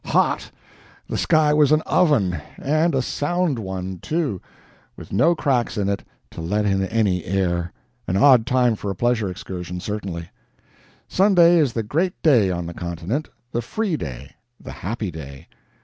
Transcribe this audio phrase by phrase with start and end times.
[0.05, 0.49] Hot!
[1.07, 4.41] the sky was an oven and a sound one, too,
[4.97, 7.71] with no cracks in it to let in any air.
[8.07, 10.31] An odd time for a pleasure excursion, certainly!
[11.07, 15.45] Sunday is the great day on the continent the free day, the happy day.